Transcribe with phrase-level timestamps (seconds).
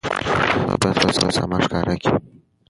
[0.61, 2.11] هغه بايد خپل سامان ښکاره کړي.